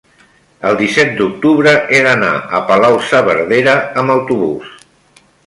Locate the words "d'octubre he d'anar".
1.19-2.31